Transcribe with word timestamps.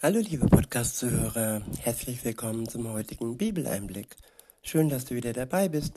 Hallo 0.00 0.20
liebe 0.20 0.46
Podcast-Zuhörer, 0.46 1.60
herzlich 1.80 2.24
willkommen 2.24 2.68
zum 2.68 2.88
heutigen 2.92 3.36
Bibeleinblick. 3.36 4.14
Schön, 4.62 4.88
dass 4.88 5.06
du 5.06 5.16
wieder 5.16 5.32
dabei 5.32 5.68
bist. 5.68 5.94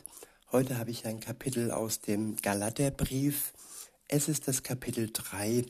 Heute 0.51 0.79
habe 0.79 0.89
ich 0.89 1.05
ein 1.05 1.19
Kapitel 1.19 1.69
aus 1.69 1.99
dem 1.99 2.35
Galaterbrief. 2.37 3.53
Es 4.07 4.27
ist 4.27 4.47
das 4.47 4.63
Kapitel 4.63 5.11
3 5.13 5.65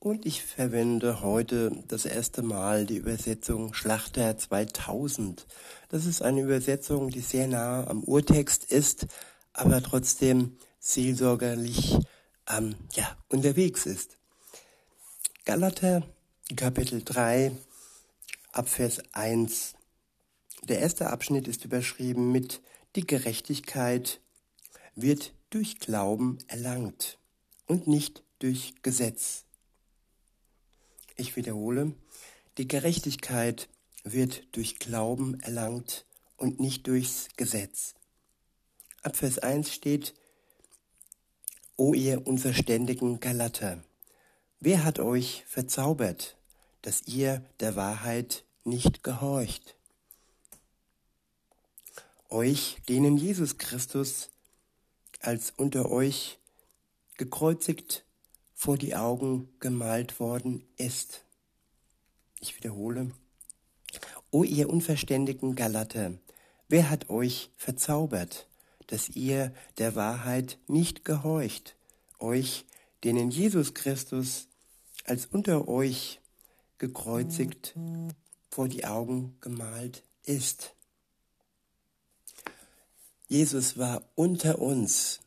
und 0.00 0.26
ich 0.26 0.42
verwende 0.42 1.20
heute 1.20 1.70
das 1.86 2.06
erste 2.06 2.42
Mal 2.42 2.86
die 2.86 2.96
Übersetzung 2.96 3.72
Schlachter 3.72 4.36
2000. 4.36 5.46
Das 5.90 6.06
ist 6.06 6.22
eine 6.22 6.40
Übersetzung, 6.40 7.10
die 7.10 7.20
sehr 7.20 7.46
nah 7.46 7.86
am 7.86 8.02
Urtext 8.02 8.64
ist, 8.64 9.06
aber 9.52 9.80
trotzdem 9.80 10.56
seelsorgerlich 10.80 11.96
ähm, 12.48 12.74
ja, 12.94 13.16
unterwegs 13.28 13.86
ist. 13.86 14.18
Galater 15.44 16.02
Kapitel 16.56 17.04
3 17.04 17.52
Abvers 18.50 19.00
1. 19.12 19.74
Der 20.64 20.80
erste 20.80 21.10
Abschnitt 21.10 21.46
ist 21.46 21.64
überschrieben 21.64 22.32
mit 22.32 22.60
Die 22.96 23.06
Gerechtigkeit 23.06 24.20
wird 24.96 25.32
durch 25.50 25.78
Glauben 25.78 26.38
erlangt 26.48 27.18
und 27.66 27.86
nicht 27.86 28.24
durch 28.40 28.74
Gesetz. 28.82 29.44
Ich 31.14 31.36
wiederhole, 31.36 31.94
die 32.58 32.66
Gerechtigkeit 32.66 33.68
wird 34.02 34.42
durch 34.50 34.80
Glauben 34.80 35.38
erlangt 35.40 36.04
und 36.36 36.58
nicht 36.58 36.88
durchs 36.88 37.28
Gesetz. 37.36 37.94
Ab 39.04 39.16
Vers 39.16 39.38
1 39.38 39.72
steht, 39.72 40.14
O 41.76 41.94
ihr 41.94 42.26
unverständigen 42.26 43.20
Galater, 43.20 43.84
wer 44.58 44.82
hat 44.82 44.98
euch 44.98 45.44
verzaubert, 45.46 46.36
dass 46.82 47.02
ihr 47.02 47.44
der 47.60 47.76
Wahrheit 47.76 48.44
nicht 48.64 49.02
gehorcht? 49.02 49.76
Euch, 52.28 52.76
denen 52.88 53.16
Jesus 53.16 53.58
Christus 53.58 54.30
als 55.20 55.52
unter 55.56 55.90
euch 55.90 56.38
gekreuzigt 57.16 58.04
vor 58.54 58.76
die 58.78 58.94
Augen 58.94 59.48
gemalt 59.58 60.20
worden 60.20 60.64
ist. 60.76 61.24
Ich 62.40 62.56
wiederhole. 62.56 63.10
O 64.30 64.44
ihr 64.44 64.70
unverständigen 64.70 65.56
Galater, 65.56 66.12
wer 66.68 66.88
hat 66.88 67.10
euch 67.10 67.50
verzaubert, 67.56 68.46
dass 68.86 69.08
ihr 69.08 69.52
der 69.78 69.94
Wahrheit 69.94 70.58
nicht 70.68 71.04
gehorcht, 71.04 71.74
euch, 72.18 72.64
denen 73.02 73.30
Jesus 73.30 73.74
Christus 73.74 74.46
als 75.04 75.26
unter 75.26 75.68
euch 75.68 76.19
gekreuzigt 76.80 77.76
vor 78.50 78.66
die 78.66 78.84
Augen 78.84 79.36
gemalt 79.40 80.02
ist. 80.24 80.74
Jesus 83.28 83.78
war 83.78 84.02
unter 84.16 84.58
uns. 84.58 85.20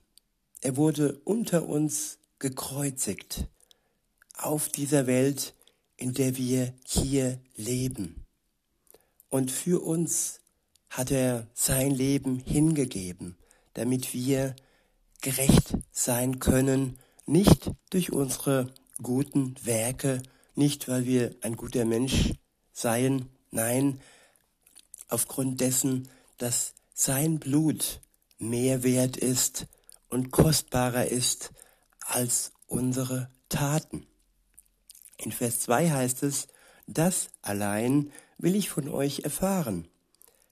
Er 0.59 0.76
wurde 0.76 1.22
unter 1.24 1.70
uns 1.70 2.18
gekreuzigt 2.40 3.48
auf 4.38 4.68
dieser 4.68 5.08
Welt, 5.08 5.54
in 5.96 6.14
der 6.14 6.36
wir 6.36 6.74
hier 6.86 7.40
leben. 7.56 8.26
Und 9.30 9.52
für 9.52 9.81
uns 9.81 10.42
hat 10.90 11.12
er 11.12 11.48
sein 11.54 11.92
Leben 11.92 12.40
hingegeben, 12.40 13.38
damit 13.74 14.14
wir 14.14 14.56
gerecht 15.22 15.78
sein 15.92 16.40
können, 16.40 17.00
nicht 17.26 17.72
durch 17.90 18.12
unsere 18.12 18.74
guten 19.02 19.56
Werke, 19.64 20.22
nicht 20.56 20.88
weil 20.88 21.06
wir 21.06 21.36
ein 21.42 21.56
guter 21.56 21.86
Mensch 21.86 22.34
seien, 22.72 23.30
nein, 23.52 24.00
aufgrund 25.09 25.62
dessen, 25.62 26.09
dass 26.38 26.73
sein 26.94 27.40
Blut 27.40 28.02
mehr 28.38 28.84
wert 28.84 29.18
ist 29.18 29.68
und 30.09 30.31
kostbarer 30.31 31.08
ist 31.08 31.52
als 32.02 32.52
unsere 32.68 33.30
Taten. 33.50 34.06
In 35.18 35.31
Vers 35.31 35.62
2 35.62 35.91
heißt 35.91 36.24
es, 36.24 36.47
das 36.88 37.30
allein 37.41 38.12
will 38.38 38.56
ich 38.56 38.70
von 38.70 38.90
euch 38.90 39.22
erfahren. 39.22 39.88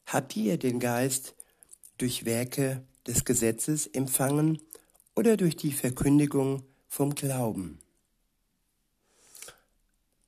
Habt 0.06 0.36
ihr 0.36 0.58
den 0.58 0.80
Geist 0.80 1.36
durch 1.98 2.26
Werke 2.26 2.86
des 3.06 3.26
Gesetzes 3.26 3.88
empfangen 3.88 4.60
oder 5.16 5.36
durch 5.38 5.58
die 5.58 5.74
Verkündigung 5.74 6.64
vom 6.88 7.16
Glauben? 7.16 7.81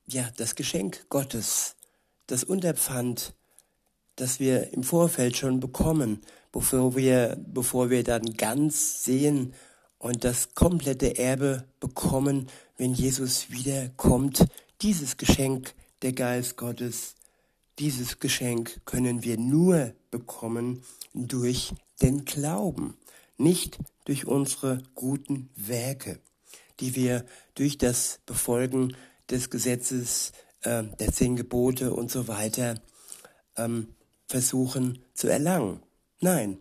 Ja, 0.06 0.28
das 0.36 0.54
Geschenk 0.54 1.08
Gottes, 1.08 1.76
das 2.26 2.44
Unterpfand, 2.44 3.32
das 4.16 4.38
wir 4.38 4.74
im 4.74 4.82
Vorfeld 4.82 5.34
schon 5.34 5.60
bekommen, 5.60 6.20
bevor 6.52 6.94
wir, 6.94 7.38
bevor 7.46 7.88
wir 7.88 8.04
dann 8.04 8.22
ganz 8.36 9.02
sehen 9.02 9.54
und 9.96 10.22
das 10.24 10.54
komplette 10.54 11.16
Erbe 11.16 11.64
bekommen, 11.80 12.48
wenn 12.76 12.92
Jesus 12.92 13.50
wiederkommt. 13.50 14.44
Dieses 14.82 15.16
Geschenk, 15.16 15.74
der 16.02 16.12
Geist 16.12 16.58
Gottes, 16.58 17.14
dieses 17.78 18.18
Geschenk 18.18 18.82
können 18.84 19.24
wir 19.24 19.38
nur 19.38 19.94
bekommen 20.10 20.82
durch 21.14 21.72
den 22.02 22.26
Glauben, 22.26 22.98
nicht 23.38 23.78
durch 24.04 24.26
unsere 24.26 24.82
guten 24.94 25.48
Werke, 25.56 26.20
die 26.80 26.94
wir 26.94 27.24
durch 27.54 27.78
das 27.78 28.20
Befolgen 28.26 28.94
des 29.30 29.50
Gesetzes, 29.50 30.32
äh, 30.62 30.84
der 30.98 31.12
zehn 31.12 31.36
Gebote 31.36 31.92
und 31.92 32.10
so 32.10 32.28
weiter 32.28 32.80
ähm, 33.56 33.94
versuchen 34.26 35.02
zu 35.14 35.28
erlangen. 35.28 35.82
Nein, 36.20 36.58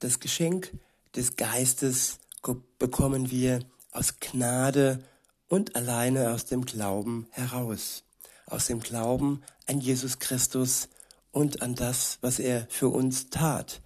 das 0.00 0.20
Geschenk 0.20 0.72
des 1.14 1.36
Geistes 1.36 2.18
bekommen 2.78 3.30
wir 3.30 3.60
aus 3.92 4.20
Gnade 4.20 5.02
und 5.48 5.74
alleine 5.74 6.32
aus 6.32 6.44
dem 6.44 6.64
Glauben 6.64 7.26
heraus. 7.30 8.04
Aus 8.46 8.66
dem 8.66 8.80
Glauben 8.80 9.42
an 9.66 9.80
Jesus 9.80 10.18
Christus 10.18 10.88
und 11.32 11.62
an 11.62 11.74
das, 11.74 12.18
was 12.20 12.38
er 12.38 12.66
für 12.68 12.88
uns 12.88 13.30
tat, 13.30 13.82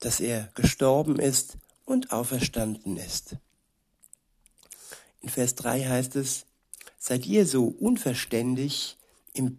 dass 0.00 0.20
er 0.20 0.50
gestorben 0.54 1.18
ist 1.18 1.56
und 1.84 2.10
auferstanden 2.12 2.96
ist. 2.96 3.36
In 5.20 5.28
Vers 5.28 5.54
3 5.54 5.84
heißt 5.84 6.16
es, 6.16 6.46
seid 7.02 7.26
ihr 7.26 7.46
so 7.46 7.64
unverständig 7.64 8.96
im, 9.34 9.58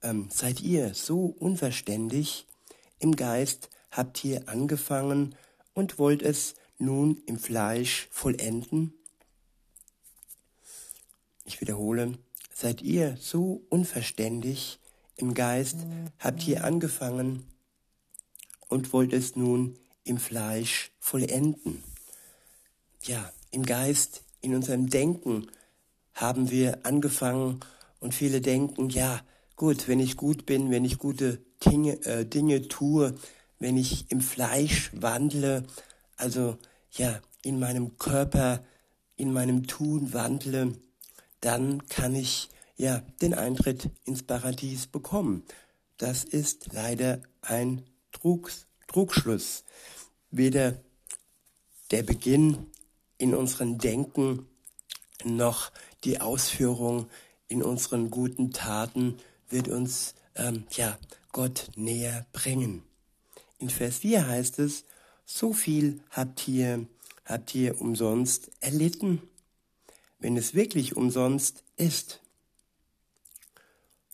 ähm, 0.00 0.28
seid 0.30 0.60
ihr 0.60 0.94
so 0.94 1.24
unverständig 1.40 2.46
im 3.00 3.16
Geist, 3.16 3.68
habt 3.90 4.24
ihr 4.24 4.48
angefangen 4.48 5.34
und 5.74 5.98
wollt 5.98 6.22
es 6.22 6.54
nun 6.78 7.20
im 7.26 7.40
Fleisch 7.40 8.06
vollenden? 8.12 8.94
Ich 11.44 11.60
wiederhole, 11.60 12.16
seid 12.54 12.80
ihr 12.80 13.16
so 13.20 13.64
unverständig 13.68 14.78
im 15.16 15.34
Geist, 15.34 15.78
habt 16.20 16.46
ihr 16.46 16.62
angefangen 16.62 17.44
und 18.68 18.92
wollt 18.92 19.12
es 19.12 19.34
nun 19.34 19.76
im 20.04 20.18
Fleisch 20.18 20.92
vollenden? 21.00 21.82
Ja, 23.02 23.32
im 23.50 23.66
Geist, 23.66 24.22
in 24.40 24.54
unserem 24.54 24.88
Denken 24.88 25.48
haben 26.14 26.50
wir 26.50 26.84
angefangen 26.84 27.60
und 28.00 28.14
viele 28.14 28.40
denken, 28.40 28.90
ja, 28.90 29.20
gut, 29.56 29.88
wenn 29.88 30.00
ich 30.00 30.16
gut 30.16 30.46
bin, 30.46 30.70
wenn 30.70 30.84
ich 30.84 30.98
gute 30.98 31.40
Dinge, 31.64 32.04
äh, 32.04 32.26
Dinge 32.26 32.68
tue, 32.68 33.14
wenn 33.58 33.76
ich 33.76 34.10
im 34.10 34.20
Fleisch 34.20 34.90
wandle, 34.92 35.64
also 36.16 36.58
ja, 36.92 37.20
in 37.42 37.58
meinem 37.58 37.96
Körper, 37.98 38.64
in 39.16 39.32
meinem 39.32 39.66
Tun 39.66 40.12
wandle, 40.12 40.74
dann 41.40 41.86
kann 41.88 42.14
ich 42.14 42.50
ja 42.76 43.02
den 43.20 43.34
Eintritt 43.34 43.90
ins 44.04 44.22
Paradies 44.22 44.86
bekommen. 44.86 45.44
Das 45.96 46.24
ist 46.24 46.72
leider 46.72 47.20
ein 47.42 47.84
Trugs, 48.10 48.66
Trugschluss. 48.88 49.64
Weder 50.30 50.80
der 51.90 52.02
Beginn 52.02 52.66
in 53.18 53.34
unseren 53.34 53.78
Denken 53.78 54.46
noch 55.24 55.70
die 56.04 56.20
Ausführung 56.20 57.08
in 57.48 57.62
unseren 57.62 58.10
guten 58.10 58.52
Taten 58.52 59.18
wird 59.48 59.68
uns 59.68 60.14
ähm, 60.34 60.64
ja 60.72 60.98
Gott 61.32 61.70
näher 61.76 62.26
bringen. 62.32 62.82
In 63.58 63.70
Vers 63.70 63.98
4 63.98 64.26
heißt 64.26 64.58
es, 64.58 64.84
so 65.24 65.52
viel 65.52 66.00
habt 66.10 66.48
ihr, 66.48 66.86
habt 67.24 67.54
ihr 67.54 67.80
umsonst 67.80 68.50
erlitten, 68.60 69.22
wenn 70.18 70.36
es 70.36 70.54
wirklich 70.54 70.96
umsonst 70.96 71.64
ist, 71.76 72.20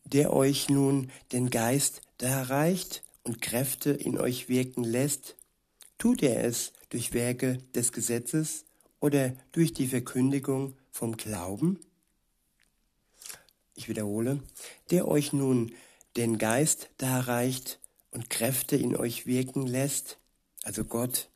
der 0.04 0.32
euch 0.32 0.68
nun 0.68 1.10
den 1.32 1.50
Geist 1.50 2.02
da 2.18 2.28
erreicht 2.28 3.02
und 3.24 3.40
Kräfte 3.40 3.90
in 3.90 4.18
euch 4.18 4.48
wirken 4.48 4.84
lässt, 4.84 5.36
tut 5.98 6.22
er 6.22 6.44
es 6.44 6.72
durch 6.88 7.12
Werke 7.12 7.58
des 7.74 7.92
Gesetzes 7.92 8.64
oder 9.00 9.32
durch 9.52 9.72
die 9.72 9.86
Verkündigung 9.86 10.74
vom 10.98 11.16
Glauben? 11.16 11.78
Ich 13.76 13.88
wiederhole, 13.88 14.42
der 14.90 15.06
euch 15.06 15.32
nun 15.32 15.72
den 16.16 16.38
Geist 16.38 16.90
darreicht 16.98 17.78
und 18.10 18.30
Kräfte 18.30 18.74
in 18.74 18.96
euch 18.96 19.24
wirken 19.24 19.64
lässt, 19.64 20.18
also 20.64 20.84
Gott, 20.84 21.30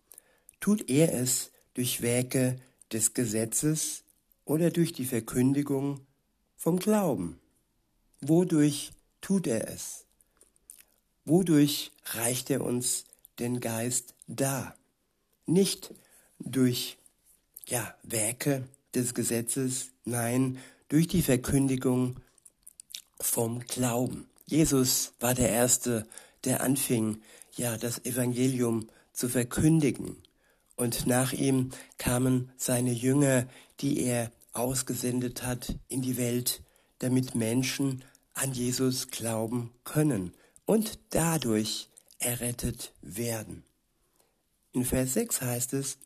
tut 0.58 0.90
er 0.90 1.14
es 1.14 1.52
durch 1.74 2.02
Werke 2.02 2.60
des 2.90 3.14
Gesetzes 3.14 4.02
oder 4.44 4.70
durch 4.70 4.92
die 4.92 5.04
Verkündigung 5.04 6.04
vom 6.56 6.80
Glauben. 6.80 7.38
Wodurch 8.20 8.90
tut 9.20 9.46
er 9.46 9.68
es? 9.68 10.06
Wodurch 11.24 11.92
reicht 12.06 12.50
er 12.50 12.62
uns 12.62 13.04
den 13.38 13.60
Geist 13.60 14.16
dar? 14.26 14.76
Nicht 15.46 15.94
durch 16.40 16.98
ja, 17.68 17.94
Werke 18.02 18.66
des 18.94 19.14
Gesetzes, 19.14 19.90
nein, 20.04 20.58
durch 20.88 21.08
die 21.08 21.22
Verkündigung 21.22 22.16
vom 23.20 23.60
Glauben. 23.60 24.28
Jesus 24.46 25.14
war 25.20 25.34
der 25.34 25.48
Erste, 25.48 26.06
der 26.44 26.60
anfing, 26.62 27.22
ja, 27.56 27.76
das 27.76 28.04
Evangelium 28.04 28.88
zu 29.12 29.28
verkündigen. 29.28 30.16
Und 30.76 31.06
nach 31.06 31.32
ihm 31.32 31.70
kamen 31.98 32.50
seine 32.56 32.92
Jünger, 32.92 33.46
die 33.80 34.00
er 34.00 34.32
ausgesendet 34.52 35.42
hat 35.44 35.76
in 35.88 36.02
die 36.02 36.16
Welt, 36.16 36.62
damit 36.98 37.34
Menschen 37.34 38.04
an 38.34 38.52
Jesus 38.52 39.08
glauben 39.08 39.72
können 39.84 40.32
und 40.64 40.98
dadurch 41.10 41.88
errettet 42.18 42.92
werden. 43.00 43.64
In 44.72 44.84
Vers 44.84 45.14
6 45.14 45.42
heißt 45.42 45.72
es, 45.74 45.98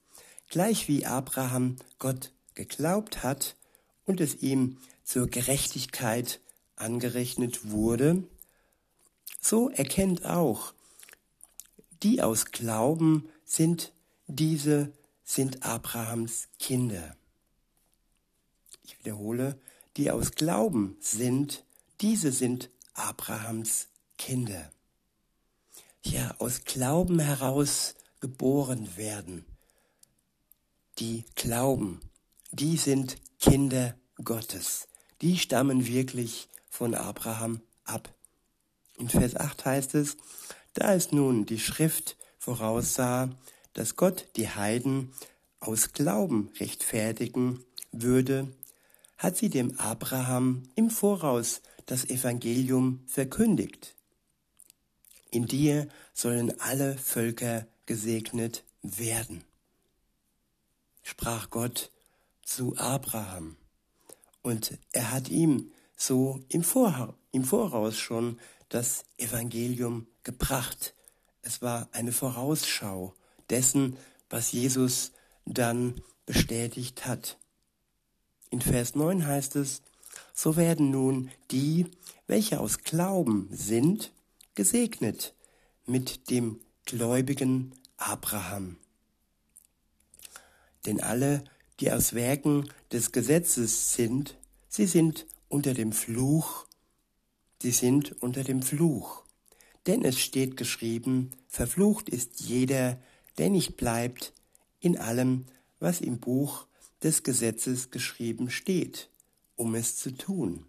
gleich 0.49 0.89
wie 0.89 1.07
Abraham 1.07 1.77
Gott 1.99 2.33
geglaubt 2.57 3.23
hat 3.23 3.55
und 4.05 4.21
es 4.21 4.43
ihm 4.43 4.79
zur 5.05 5.29
Gerechtigkeit 5.29 6.41
angerechnet 6.75 7.71
wurde, 7.71 8.25
so 9.41 9.71
erkennt 9.71 10.25
auch, 10.25 10.75
die 12.03 12.21
aus 12.23 12.47
Glauben 12.47 13.29
sind, 13.45 13.93
diese 14.27 14.93
sind 15.23 15.63
Abrahams 15.63 16.49
Kinder. 16.59 17.17
Ich 18.83 18.99
wiederhole, 18.99 19.59
die 19.97 20.11
aus 20.11 20.33
Glauben 20.33 20.97
sind, 21.01 21.65
diese 22.01 22.33
sind 22.33 22.71
Abrahams 22.95 23.89
Kinder. 24.19 24.71
Ja, 26.03 26.35
aus 26.39 26.65
Glauben 26.65 27.19
heraus 27.19 27.95
geboren 28.21 28.97
werden. 28.97 29.45
Die 30.99 31.25
glauben, 31.35 32.01
die 32.53 32.77
sind 32.77 33.17
Kinder 33.39 33.97
Gottes. 34.23 34.89
Die 35.21 35.39
stammen 35.39 35.87
wirklich 35.87 36.49
von 36.69 36.95
Abraham 36.95 37.61
ab. 37.85 38.15
In 38.99 39.09
Vers 39.09 39.37
8 39.37 39.65
heißt 39.65 39.95
es, 39.95 40.17
da 40.75 40.95
es 40.95 41.13
nun 41.13 41.47
die 41.47 41.59
Schrift 41.59 42.17
voraussah, 42.39 43.31
dass 43.73 43.97
Gott 43.97 44.29
die 44.37 44.49
Heiden 44.49 45.13
aus 45.61 45.93
Glauben 45.93 46.51
rechtfertigen 46.61 47.65
würde, 47.93 48.53
hat 49.19 49.37
sie 49.37 49.49
dem 49.49 49.79
Abraham 49.79 50.63
im 50.75 50.91
Voraus 50.91 51.63
das 51.87 52.05
Evangelium 52.05 53.03
verkündigt. 53.07 53.95
In 55.31 55.47
dir 55.47 55.89
sollen 56.15 56.61
alle 56.61 56.97
Völker 56.99 57.67
gesegnet 57.87 58.65
werden, 58.83 59.45
sprach 61.03 61.51
Gott 61.51 61.91
zu 62.47 62.77
Abraham. 62.79 63.57
Und 64.41 64.79
er 64.93 65.11
hat 65.11 65.29
ihm 65.29 65.73
so 65.97 66.41
im, 66.49 66.63
Voraus 66.63 67.99
schon 67.99 68.39
das 68.69 69.05
Evangelium 69.19 70.07
gebracht. 70.23 70.95
Es 71.43 71.61
war 71.61 71.89
eine 71.93 72.13
Vorausschau 72.13 73.15
dessen, 73.51 73.97
was 74.31 74.53
Jesus 74.53 75.13
dann 75.45 76.01
bestätigt 76.25 77.07
hat. 77.07 77.39
In 78.51 78.61
Vers 78.61 78.95
9 78.95 79.27
heißt 79.27 79.57
es, 79.57 79.83
so 80.33 80.57
werden 80.57 80.91
nun 80.91 81.31
die, 81.51 81.91
welche 82.27 82.61
aus 82.61 82.79
Glauben 82.79 83.49
sind, 83.51 84.13
gesegnet 84.55 85.35
mit 85.87 86.31
dem 86.31 86.61
gläubigen 86.85 87.75
Abraham. 87.97 88.77
Denn 90.85 91.01
alle, 91.01 91.45
die 91.81 91.93
aus 91.93 92.15
Werken 92.15 92.71
des 92.93 93.13
Gesetzes 93.13 93.95
sind, 93.95 94.37
sie 94.69 94.87
sind 94.87 95.27
unter 95.49 95.75
dem 95.75 95.93
Fluch, 95.93 96.67
sie 97.61 97.71
sind 97.71 98.21
unter 98.23 98.45
dem 98.45 98.63
Fluch. 98.63 99.25
Denn 99.87 100.05
es 100.05 100.19
steht 100.19 100.57
geschrieben, 100.57 101.31
verflucht 101.49 102.09
ist 102.09 102.41
jeder, 102.41 102.99
der 103.39 103.51
nicht 103.51 103.77
bleibt 103.77 104.33
in 104.81 104.99
allem, 104.99 105.47
was 105.79 106.01
im 106.01 106.19
Buch 106.19 106.67
des 107.03 107.23
Gesetzes 107.23 107.91
geschrieben 107.91 108.51
steht, 108.51 109.11
um 109.55 109.75
es 109.75 109.97
zu 109.97 110.11
tun. 110.11 110.67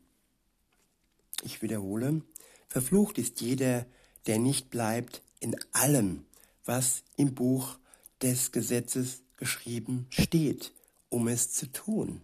Ich 1.44 1.62
wiederhole, 1.62 2.22
verflucht 2.68 3.18
ist 3.18 3.42
jeder, 3.42 3.86
der 4.28 4.40
nicht 4.40 4.70
bleibt 4.70 5.22
in 5.40 5.56
allem, 5.72 6.26
was 6.66 7.04
im 7.16 7.34
Buch 7.34 7.78
des 8.22 8.52
Gesetzes 8.52 9.22
geschrieben 9.38 10.08
steht, 10.10 10.74
um 11.10 11.28
es 11.28 11.52
zu 11.52 11.72
tun. 11.72 12.22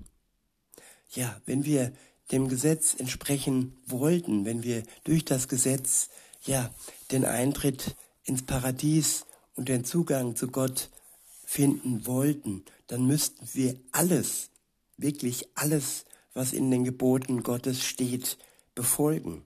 Ja, 1.10 1.42
wenn 1.46 1.66
wir 1.66 1.94
dem 2.32 2.48
Gesetz 2.48 2.96
entsprechen 2.98 3.78
wollten, 3.86 4.46
wenn 4.46 4.64
wir 4.64 4.84
durch 5.04 5.26
das 5.26 5.48
Gesetz 5.48 6.10
ja 6.46 6.74
den 7.12 7.26
Eintritt 7.26 7.96
ins 8.24 8.44
Paradies 8.44 9.26
und 9.56 9.70
den 9.70 9.84
Zugang 9.84 10.36
zu 10.36 10.48
Gott 10.48 10.90
finden 11.46 12.08
wollten, 12.08 12.64
dann 12.88 13.06
müssten 13.06 13.48
wir 13.54 13.80
alles, 13.92 14.50
wirklich 14.98 15.50
alles, 15.56 16.06
was 16.34 16.54
in 16.54 16.72
den 16.72 16.84
Geboten 16.84 17.44
Gottes 17.44 17.84
steht, 17.84 18.38
befolgen. 18.74 19.46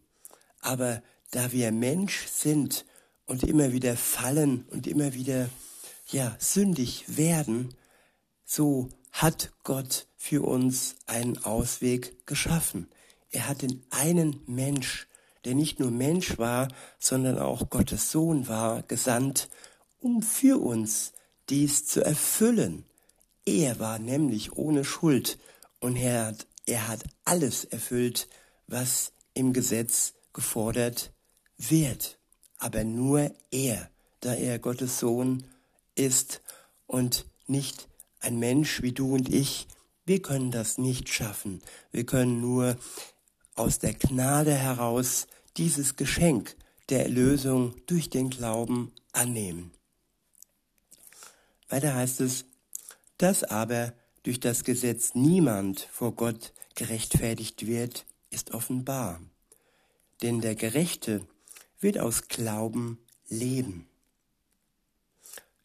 Aber 0.62 1.04
da 1.32 1.52
wir 1.52 1.72
Mensch 1.72 2.28
sind 2.28 2.86
und 3.26 3.44
immer 3.44 3.74
wieder 3.74 3.98
fallen 3.98 4.66
und 4.70 4.88
immer 4.88 5.14
wieder 5.14 5.50
ja 6.10 6.36
sündig 6.40 7.04
werden, 7.08 7.74
so 8.46 8.90
hat 9.18 9.52
Gott 9.64 10.06
für 10.16 10.44
uns 10.44 10.96
einen 11.08 11.44
Ausweg 11.44 12.28
geschaffen. 12.28 12.88
Er 13.32 13.48
hat 13.48 13.64
den 13.64 13.84
einen 13.90 14.42
Mensch, 14.46 15.08
der 15.44 15.56
nicht 15.56 15.80
nur 15.80 15.90
Mensch 15.90 16.38
war, 16.38 16.68
sondern 17.00 17.40
auch 17.40 17.72
Gottes 17.72 18.12
Sohn 18.12 18.48
war, 18.48 18.84
gesandt, 18.84 19.50
um 20.00 20.22
für 20.22 20.62
uns 20.62 21.14
dies 21.50 21.88
zu 21.88 22.06
erfüllen. 22.06 22.86
Er 23.44 23.80
war 23.80 23.98
nämlich 23.98 24.56
ohne 24.56 24.86
Schuld 24.86 25.40
und 25.80 25.96
er 25.96 26.28
hat, 26.28 26.48
er 26.68 26.88
hat 26.88 27.04
alles 27.26 27.66
erfüllt, 27.66 28.30
was 28.68 29.14
im 29.34 29.52
Gesetz 29.52 30.14
gefordert 30.32 31.12
wird. 31.58 32.20
Aber 32.60 32.84
nur 32.84 33.32
er, 33.50 33.90
da 34.20 34.36
er 34.36 34.60
Gottes 34.60 35.00
Sohn 35.00 35.44
ist 35.96 36.42
und 36.86 37.26
nicht 37.48 37.88
ein 38.20 38.40
Mensch 38.40 38.82
wie 38.82 38.92
du 38.92 39.16
und 39.16 39.34
ich, 39.34 39.68
wir 40.06 40.22
können 40.22 40.52
das 40.52 40.78
nicht 40.78 41.10
schaffen. 41.10 41.62
Wir 41.92 42.06
können 42.06 42.42
nur 42.42 42.78
aus 43.56 43.80
der 43.80 43.94
Gnade 43.94 44.54
heraus 44.54 45.28
dieses 45.58 45.96
Geschenk 45.96 46.56
der 46.90 47.04
Erlösung 47.04 47.76
durch 47.88 48.10
den 48.10 48.30
Glauben 48.30 48.94
annehmen. 49.12 49.72
Weiter 51.68 51.96
heißt 51.96 52.22
es, 52.22 52.46
dass 53.18 53.44
aber 53.44 53.94
durch 54.24 54.40
das 54.40 54.64
Gesetz 54.64 55.16
niemand 55.16 55.82
vor 55.92 56.14
Gott 56.14 56.54
gerechtfertigt 56.76 57.66
wird, 57.66 58.06
ist 58.30 58.52
offenbar. 58.52 59.20
Denn 60.22 60.42
der 60.42 60.56
Gerechte 60.56 61.28
wird 61.80 61.98
aus 61.98 62.28
Glauben 62.28 63.00
leben. 63.28 63.88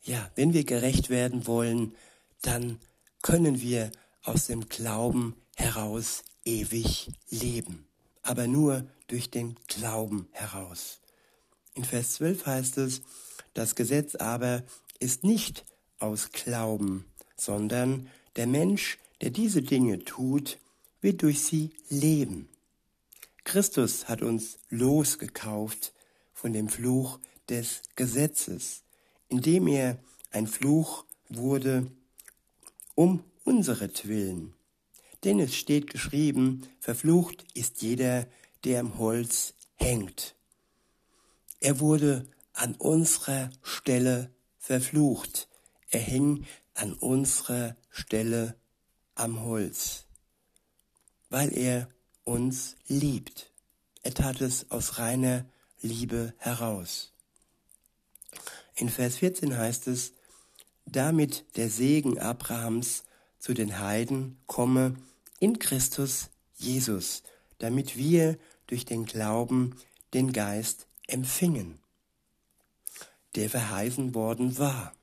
Ja, 0.02 0.30
wenn 0.35 0.52
wir 0.52 0.64
gerecht 0.64 1.11
werden 1.11 1.47
wollen, 1.47 1.94
dann 2.43 2.79
können 3.23 3.61
wir 3.61 3.91
aus 4.25 4.47
dem 4.47 4.69
Glauben 4.69 5.37
heraus 5.57 6.25
ewig 6.45 7.11
leben, 7.31 7.87
aber 8.23 8.47
nur 8.47 8.87
durch 9.07 9.31
den 9.31 9.57
Glauben 9.69 10.29
heraus. 10.33 11.01
In 11.75 11.85
Vers 11.85 12.15
12 12.15 12.47
heißt 12.47 12.79
es, 12.79 13.03
das 13.55 13.75
Gesetz 13.75 14.15
aber 14.17 14.63
ist 14.99 15.25
nicht 15.25 15.65
aus 15.99 16.31
Glauben, 16.33 17.07
sondern 17.37 18.09
der 18.37 18.47
Mensch, 18.47 18.99
der 19.21 19.31
diese 19.31 19.63
Dinge 19.63 20.05
tut, 20.05 20.59
wird 21.01 21.23
durch 21.23 21.43
sie 21.43 21.71
leben. 21.89 22.49
Christus 23.45 24.09
hat 24.09 24.23
uns 24.23 24.59
losgekauft 24.69 25.93
von 26.33 26.53
dem 26.53 26.69
Fluch 26.69 27.19
des 27.49 27.83
Gesetzes, 27.97 28.83
indem 29.29 29.67
er 29.67 29.99
ein 30.31 30.47
Fluch 30.47 31.05
wurde 31.29 31.91
um 32.95 33.25
unseretwillen. 33.45 34.55
Denn 35.25 35.39
es 35.41 35.55
steht 35.55 35.89
geschrieben, 35.89 36.67
verflucht 36.81 37.45
ist 37.55 37.83
jeder, 37.83 38.27
der 38.65 38.81
am 38.81 38.99
Holz 38.99 39.55
hängt. 39.77 40.35
Er 41.61 41.81
wurde 41.81 42.27
an 42.53 42.75
unserer 42.75 43.51
Stelle 43.63 44.31
verflucht. 44.59 45.49
Er 45.91 46.01
hing 46.01 46.47
an 46.75 46.95
unserer 46.95 47.77
Stelle 47.91 48.57
am 49.15 49.43
Holz, 49.45 50.07
weil 51.29 51.57
er 51.57 51.89
uns 52.25 52.77
liebt. 52.89 53.53
Er 54.03 54.15
tat 54.15 54.41
es 54.41 54.71
aus 54.71 54.99
reiner 54.99 55.45
Liebe 55.81 56.35
heraus. 56.39 57.13
In 58.75 58.89
Vers 58.89 59.17
14 59.17 59.57
heißt 59.57 59.87
es, 59.89 60.13
damit 60.87 61.45
der 61.57 61.71
Segen 61.71 62.19
Abrahams 62.19 63.05
zu 63.39 63.55
den 63.55 63.79
Heiden 63.79 64.39
komme 64.47 64.97
in 65.41 65.59
Christus 65.59 66.31
Jesus, 66.57 67.23
damit 67.59 67.97
wir 67.97 68.39
durch 68.67 68.85
den 68.85 69.05
Glauben 69.05 69.77
den 70.15 70.33
Geist 70.33 70.87
empfingen, 71.09 71.79
der 73.35 73.51
verheißen 73.51 74.15
worden 74.15 74.59
war. 74.59 74.95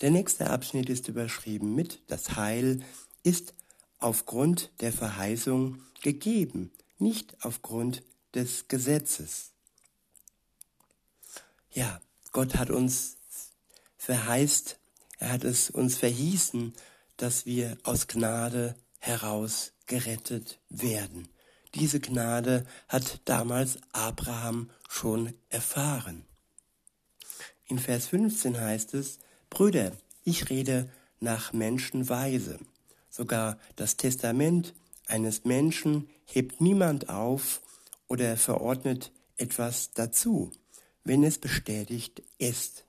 Der 0.00 0.10
nächste 0.10 0.50
Abschnitt 0.50 0.88
ist 0.90 1.08
überschrieben 1.08 1.74
mit 1.74 2.02
Das 2.08 2.36
Heil 2.36 2.84
ist 3.22 3.54
aufgrund 3.98 4.70
der 4.80 4.92
Verheißung 4.92 5.80
gegeben, 6.02 6.72
nicht 6.98 7.36
aufgrund 7.44 8.02
des 8.34 8.68
Gesetzes. 8.68 9.52
Ja, 11.70 12.00
Gott 12.32 12.56
hat 12.56 12.70
uns 12.70 13.16
verheißt, 14.02 14.80
er 15.18 15.30
hat 15.30 15.44
es 15.44 15.70
uns 15.70 15.96
verhießen, 15.96 16.74
dass 17.16 17.46
wir 17.46 17.78
aus 17.84 18.08
Gnade 18.08 18.74
heraus 18.98 19.74
gerettet 19.86 20.58
werden. 20.68 21.28
Diese 21.76 22.00
Gnade 22.00 22.66
hat 22.88 23.20
damals 23.26 23.78
Abraham 23.92 24.70
schon 24.88 25.34
erfahren. 25.50 26.24
In 27.66 27.78
Vers 27.78 28.08
15 28.08 28.60
heißt 28.60 28.94
es, 28.94 29.20
Brüder, 29.50 29.92
ich 30.24 30.50
rede 30.50 30.90
nach 31.20 31.52
Menschenweise. 31.52 32.58
Sogar 33.08 33.56
das 33.76 33.96
Testament 33.96 34.74
eines 35.06 35.44
Menschen 35.44 36.10
hebt 36.24 36.60
niemand 36.60 37.08
auf 37.08 37.62
oder 38.08 38.36
verordnet 38.36 39.12
etwas 39.36 39.92
dazu, 39.92 40.50
wenn 41.04 41.22
es 41.22 41.38
bestätigt 41.38 42.22
ist. 42.38 42.84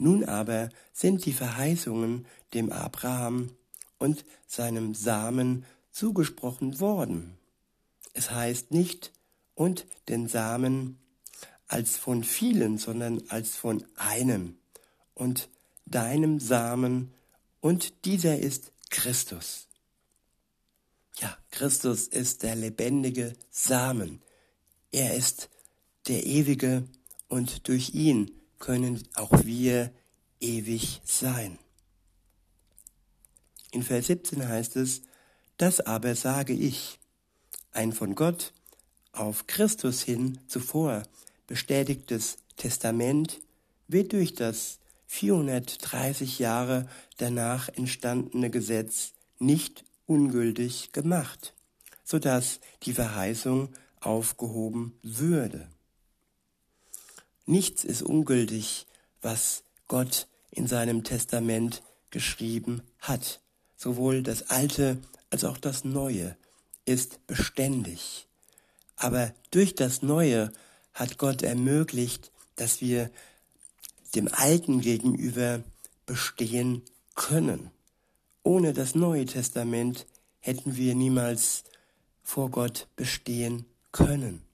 Nun 0.00 0.24
aber 0.24 0.70
sind 0.94 1.26
die 1.26 1.34
Verheißungen 1.34 2.26
dem 2.54 2.72
Abraham 2.72 3.50
und 3.98 4.24
seinem 4.46 4.94
Samen 4.94 5.66
zugesprochen 5.90 6.80
worden. 6.80 7.36
Es 8.14 8.30
heißt 8.30 8.70
nicht 8.70 9.12
und 9.54 9.86
den 10.08 10.26
Samen 10.26 10.98
als 11.68 11.98
von 11.98 12.24
vielen, 12.24 12.78
sondern 12.78 13.22
als 13.28 13.56
von 13.56 13.84
einem 13.94 14.56
und 15.12 15.50
deinem 15.84 16.40
Samen 16.40 17.12
und 17.60 18.06
dieser 18.06 18.38
ist 18.38 18.72
Christus. 18.88 19.68
Ja, 21.18 21.36
Christus 21.50 22.08
ist 22.08 22.42
der 22.42 22.54
lebendige 22.54 23.34
Samen. 23.50 24.22
Er 24.92 25.14
ist 25.14 25.50
der 26.08 26.24
ewige 26.24 26.84
und 27.28 27.68
durch 27.68 27.92
ihn 27.92 28.39
können 28.60 29.02
auch 29.14 29.44
wir 29.44 29.92
ewig 30.38 31.00
sein. 31.04 31.58
In 33.72 33.82
Vers 33.82 34.06
17 34.06 34.46
heißt 34.48 34.76
es, 34.76 35.02
das 35.56 35.80
aber 35.80 36.14
sage 36.14 36.52
ich, 36.52 36.98
ein 37.72 37.92
von 37.92 38.14
Gott 38.14 38.52
auf 39.12 39.46
Christus 39.46 40.02
hin 40.02 40.38
zuvor 40.46 41.02
bestätigtes 41.46 42.38
Testament 42.56 43.40
wird 43.88 44.12
durch 44.12 44.34
das 44.34 44.78
430 45.06 46.38
Jahre 46.38 46.88
danach 47.16 47.68
entstandene 47.68 48.50
Gesetz 48.50 49.12
nicht 49.38 49.84
ungültig 50.06 50.92
gemacht, 50.92 51.54
so 52.04 52.18
dass 52.18 52.60
die 52.84 52.92
Verheißung 52.92 53.70
aufgehoben 54.00 54.98
würde. 55.02 55.68
Nichts 57.50 57.82
ist 57.82 58.02
ungültig, 58.02 58.86
was 59.22 59.64
Gott 59.88 60.28
in 60.52 60.68
seinem 60.68 61.02
Testament 61.02 61.82
geschrieben 62.10 62.80
hat. 63.00 63.40
Sowohl 63.76 64.22
das 64.22 64.50
Alte 64.50 64.98
als 65.30 65.42
auch 65.42 65.58
das 65.58 65.82
Neue 65.82 66.36
ist 66.84 67.26
beständig. 67.26 68.28
Aber 68.94 69.34
durch 69.50 69.74
das 69.74 70.00
Neue 70.00 70.52
hat 70.94 71.18
Gott 71.18 71.42
ermöglicht, 71.42 72.30
dass 72.54 72.80
wir 72.80 73.10
dem 74.14 74.28
Alten 74.28 74.80
gegenüber 74.80 75.64
bestehen 76.06 76.82
können. 77.16 77.72
Ohne 78.44 78.72
das 78.74 78.94
Neue 78.94 79.26
Testament 79.26 80.06
hätten 80.38 80.76
wir 80.76 80.94
niemals 80.94 81.64
vor 82.22 82.48
Gott 82.52 82.86
bestehen 82.94 83.66
können. 83.90 84.44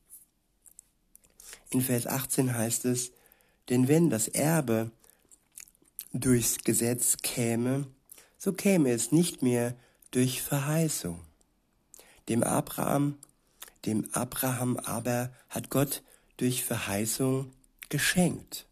In 1.70 1.80
Vers 1.80 2.06
18 2.06 2.54
heißt 2.54 2.84
es, 2.84 3.12
denn 3.68 3.88
wenn 3.88 4.10
das 4.10 4.28
Erbe 4.28 4.90
durchs 6.12 6.58
Gesetz 6.58 7.18
käme, 7.22 7.86
so 8.38 8.52
käme 8.52 8.90
es 8.90 9.12
nicht 9.12 9.42
mehr 9.42 9.74
durch 10.10 10.42
Verheißung. 10.42 11.20
Dem 12.28 12.42
Abraham, 12.42 13.18
dem 13.84 14.08
Abraham 14.12 14.76
aber 14.78 15.32
hat 15.48 15.70
Gott 15.70 16.02
durch 16.36 16.64
Verheißung 16.64 17.52
geschenkt. 17.88 18.66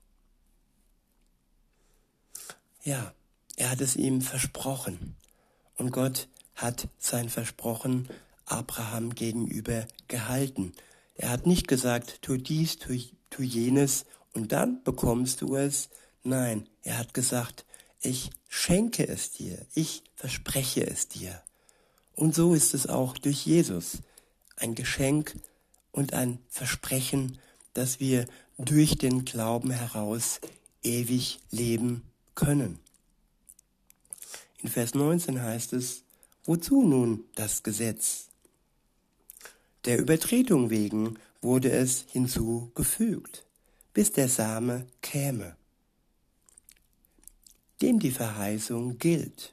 Ja, 2.82 3.14
er 3.56 3.70
hat 3.70 3.80
es 3.80 3.96
ihm 3.96 4.20
versprochen. 4.20 5.16
Und 5.76 5.90
Gott 5.90 6.28
hat 6.54 6.88
sein 6.98 7.28
Versprochen 7.28 8.08
Abraham 8.44 9.14
gegenüber 9.14 9.86
gehalten. 10.08 10.72
Er 11.14 11.30
hat 11.30 11.46
nicht 11.46 11.68
gesagt, 11.68 12.22
tu 12.22 12.36
dies, 12.36 12.78
tu, 12.78 12.98
tu 13.30 13.42
jenes 13.42 14.04
und 14.32 14.52
dann 14.52 14.82
bekommst 14.82 15.40
du 15.40 15.56
es. 15.56 15.88
Nein, 16.22 16.68
er 16.82 16.98
hat 16.98 17.14
gesagt, 17.14 17.64
ich 18.00 18.30
schenke 18.48 19.06
es 19.06 19.30
dir, 19.32 19.64
ich 19.74 20.02
verspreche 20.14 20.86
es 20.86 21.08
dir. 21.08 21.40
Und 22.14 22.34
so 22.34 22.54
ist 22.54 22.74
es 22.74 22.86
auch 22.86 23.18
durch 23.18 23.46
Jesus. 23.46 23.98
Ein 24.56 24.74
Geschenk 24.74 25.36
und 25.90 26.12
ein 26.12 26.38
Versprechen, 26.48 27.38
dass 27.72 28.00
wir 28.00 28.26
durch 28.58 28.98
den 28.98 29.24
Glauben 29.24 29.70
heraus 29.70 30.40
ewig 30.82 31.40
leben 31.50 32.02
können. 32.34 32.78
In 34.58 34.68
Vers 34.68 34.94
19 34.94 35.42
heißt 35.42 35.72
es, 35.72 36.02
wozu 36.44 36.82
nun 36.82 37.24
das 37.34 37.62
Gesetz? 37.62 38.28
Der 39.84 39.98
Übertretung 39.98 40.70
wegen 40.70 41.18
wurde 41.42 41.70
es 41.70 42.06
hinzugefügt, 42.10 43.44
bis 43.92 44.12
der 44.12 44.28
Same 44.28 44.86
käme, 45.02 45.56
dem 47.82 47.98
die 47.98 48.10
Verheißung 48.10 48.98
gilt. 48.98 49.52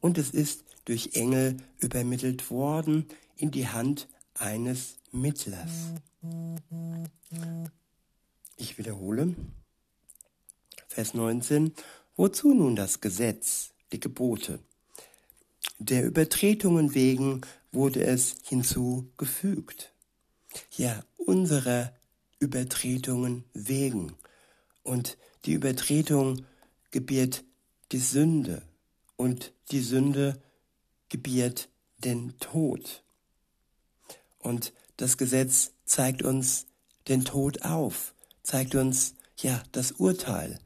Und 0.00 0.18
es 0.18 0.30
ist 0.30 0.62
durch 0.84 1.10
Engel 1.14 1.56
übermittelt 1.78 2.48
worden 2.50 3.06
in 3.36 3.50
die 3.50 3.66
Hand 3.66 4.06
eines 4.34 4.98
Mittlers. 5.10 5.72
Ich 8.56 8.78
wiederhole. 8.78 9.34
Vers 10.86 11.12
19. 11.12 11.74
Wozu 12.14 12.54
nun 12.54 12.76
das 12.76 13.00
Gesetz, 13.00 13.72
die 13.92 14.00
Gebote? 14.00 14.60
Der 15.78 16.04
Übertretungen 16.06 16.94
wegen 16.94 17.40
wurde 17.76 18.04
es 18.04 18.36
hinzugefügt. 18.42 19.92
Ja, 20.76 21.04
unserer 21.16 21.92
Übertretungen 22.40 23.44
wegen. 23.52 24.14
Und 24.82 25.16
die 25.44 25.52
Übertretung 25.52 26.44
gebiert 26.90 27.44
die 27.92 27.98
Sünde 27.98 28.62
und 29.16 29.52
die 29.70 29.80
Sünde 29.80 30.40
gebiert 31.08 31.68
den 31.98 32.38
Tod. 32.38 33.04
Und 34.38 34.72
das 34.96 35.18
Gesetz 35.18 35.72
zeigt 35.84 36.22
uns 36.22 36.66
den 37.08 37.24
Tod 37.24 37.62
auf, 37.62 38.14
zeigt 38.42 38.74
uns 38.74 39.14
ja 39.36 39.62
das 39.72 39.92
Urteil, 39.92 40.58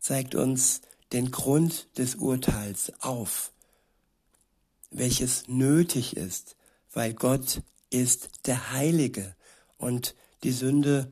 zeigt 0.00 0.34
uns 0.34 0.80
den 1.12 1.30
Grund 1.30 1.88
des 1.98 2.16
Urteils 2.16 2.92
auf, 3.00 3.52
welches 4.90 5.48
nötig 5.48 6.16
ist, 6.16 6.55
weil 6.96 7.12
Gott 7.12 7.60
ist 7.90 8.46
der 8.46 8.72
Heilige 8.72 9.36
und 9.76 10.14
die 10.44 10.50
Sünde 10.50 11.10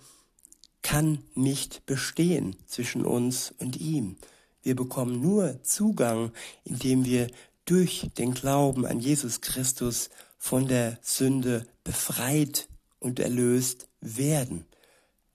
kann 0.81 1.23
nicht 1.35 1.85
bestehen 1.85 2.57
zwischen 2.67 3.05
uns 3.05 3.53
und 3.59 3.77
ihm. 3.77 4.17
Wir 4.63 4.77
bekommen 4.77 5.21
nur 5.21 5.63
Zugang, 5.63 6.33
indem 6.65 7.05
wir 7.05 7.31
durch 7.67 8.09
den 8.17 8.33
Glauben 8.33 8.87
an 8.87 8.99
Jesus 8.99 9.43
Christus 9.43 10.09
von 10.39 10.69
der 10.69 10.99
Sünde 11.03 11.67
befreit 11.85 12.67
und 12.99 13.21
erlöst 13.21 13.87
werden. 14.01 14.65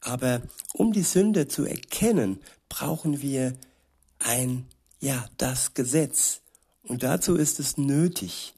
Aber 0.01 0.41
um 0.73 0.93
die 0.93 1.03
Sünde 1.03 1.47
zu 1.47 1.63
erkennen, 1.63 2.39
brauchen 2.69 3.21
wir 3.21 3.55
ein, 4.17 4.65
ja, 4.99 5.29
das 5.37 5.75
Gesetz. 5.75 6.41
Und 6.81 7.03
dazu 7.03 7.35
ist 7.35 7.59
es 7.59 7.77
nötig 7.77 8.55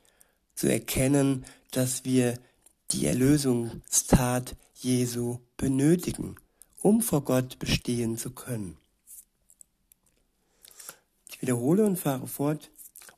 zu 0.55 0.71
erkennen, 0.71 1.43
dass 1.71 2.05
wir 2.05 2.37
die 2.91 3.05
Erlösungstat 3.05 4.55
Jesu 4.75 5.39
benötigen, 5.57 6.35
um 6.81 7.01
vor 7.01 7.23
Gott 7.23 7.59
bestehen 7.59 8.17
zu 8.17 8.31
können. 8.31 8.77
Ich 11.29 11.41
wiederhole 11.41 11.85
und 11.85 11.97
fahre 11.97 12.27
fort. 12.27 12.69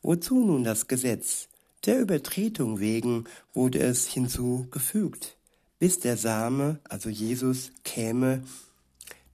Wozu 0.02 0.44
nun 0.46 0.64
das 0.64 0.88
Gesetz? 0.88 1.48
Der 1.86 2.00
Übertretung 2.00 2.80
wegen 2.80 3.26
wurde 3.54 3.80
es 3.80 4.08
hinzugefügt, 4.08 5.38
bis 5.80 6.00
der 6.00 6.18
Same, 6.18 6.80
also 6.84 7.10
Jesus, 7.10 7.72
käme, 7.84 8.44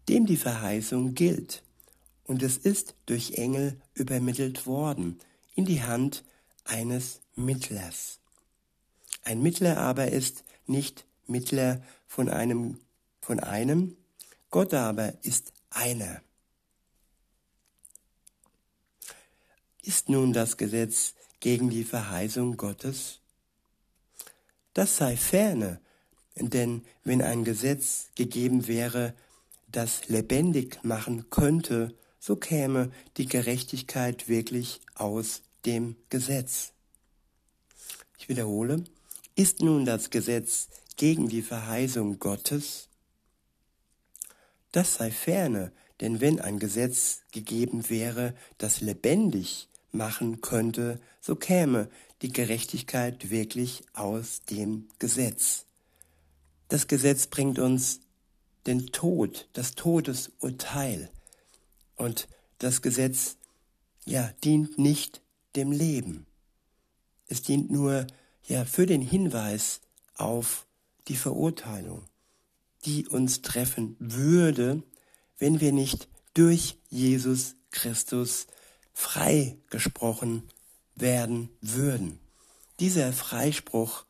dem 0.07 0.25
die 0.25 0.37
Verheißung 0.37 1.13
gilt. 1.13 1.63
Und 2.23 2.41
es 2.43 2.57
ist 2.57 2.95
durch 3.05 3.33
Engel 3.33 3.79
übermittelt 3.93 4.65
worden 4.65 5.19
in 5.55 5.65
die 5.65 5.81
Hand 5.83 6.23
eines 6.63 7.21
Mittlers. 7.35 8.19
Ein 9.23 9.41
Mittler 9.41 9.77
aber 9.77 10.11
ist 10.11 10.43
nicht 10.65 11.05
Mittler 11.27 11.81
von 12.07 12.29
einem, 12.29 12.79
von 13.21 13.39
einem, 13.39 13.95
Gott 14.49 14.73
aber 14.73 15.13
ist 15.23 15.53
einer. 15.69 16.21
Ist 19.83 20.09
nun 20.09 20.33
das 20.33 20.57
Gesetz 20.57 21.13
gegen 21.39 21.69
die 21.69 21.83
Verheißung 21.83 22.57
Gottes? 22.57 23.19
Das 24.73 24.97
sei 24.97 25.17
ferne, 25.17 25.81
denn 26.35 26.85
wenn 27.03 27.21
ein 27.21 27.43
Gesetz 27.43 28.09
gegeben 28.15 28.67
wäre, 28.67 29.13
das 29.67 30.07
lebendig 30.07 30.83
machen 30.83 31.29
könnte, 31.29 31.95
so 32.19 32.35
käme 32.35 32.91
die 33.17 33.27
Gerechtigkeit 33.27 34.27
wirklich 34.27 34.81
aus 34.95 35.41
dem 35.65 35.95
Gesetz. 36.09 36.73
Ich 38.17 38.29
wiederhole, 38.29 38.83
ist 39.39 39.61
nun 39.61 39.85
das 39.85 40.09
Gesetz 40.09 40.67
gegen 40.97 41.29
die 41.29 41.41
Verheißung 41.41 42.19
Gottes? 42.19 42.89
Das 44.73 44.95
sei 44.95 45.11
ferne, 45.11 45.71
denn 46.01 46.19
wenn 46.19 46.41
ein 46.41 46.59
Gesetz 46.59 47.21
gegeben 47.31 47.89
wäre, 47.89 48.35
das 48.57 48.81
lebendig 48.81 49.69
machen 49.93 50.41
könnte, 50.41 50.99
so 51.21 51.37
käme 51.37 51.89
die 52.21 52.33
Gerechtigkeit 52.33 53.29
wirklich 53.29 53.83
aus 53.93 54.41
dem 54.41 54.89
Gesetz. 54.99 55.63
Das 56.67 56.87
Gesetz 56.87 57.27
bringt 57.27 57.59
uns 57.59 58.01
den 58.67 58.87
Tod, 58.87 59.47
das 59.53 59.71
Todesurteil. 59.71 61.09
Und 61.95 62.27
das 62.57 62.81
Gesetz, 62.81 63.37
ja, 64.03 64.33
dient 64.43 64.77
nicht 64.77 65.21
dem 65.55 65.71
Leben. 65.71 66.25
Es 67.27 67.41
dient 67.41 67.71
nur, 67.71 68.05
ja, 68.49 68.65
für 68.65 68.85
den 68.85 69.01
Hinweis 69.01 69.79
auf 70.17 70.65
die 71.07 71.15
Verurteilung, 71.15 72.03
die 72.83 73.07
uns 73.07 73.41
treffen 73.41 73.95
würde, 73.99 74.83
wenn 75.37 75.61
wir 75.61 75.71
nicht 75.71 76.09
durch 76.33 76.77
Jesus 76.89 77.55
Christus 77.71 78.47
freigesprochen 78.91 80.49
werden 80.95 81.49
würden. 81.61 82.19
Dieser 82.79 83.13
Freispruch, 83.13 84.05